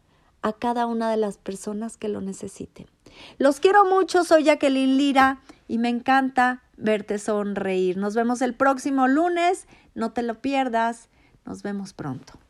a 0.42 0.54
cada 0.54 0.86
una 0.86 1.10
de 1.10 1.18
las 1.18 1.38
personas 1.38 1.98
que 1.98 2.10
lo 2.10 2.22
necesiten. 2.22 2.88
Los 3.38 3.60
quiero 3.60 3.86
mucho, 3.86 4.24
soy 4.24 4.44
Jacqueline 4.44 4.98
Lira 4.98 5.42
y 5.68 5.78
me 5.78 5.90
encanta 5.90 6.62
verte 6.78 7.18
sonreír. 7.18 7.98
Nos 7.98 8.16
vemos 8.16 8.42
el 8.42 8.54
próximo 8.54 9.08
lunes, 9.08 9.68
no 9.96 10.12
te 10.12 10.22
lo 10.22 10.42
pierdas, 10.42 11.10
nos 11.46 11.64
vemos 11.64 11.94
pronto. 11.94 12.43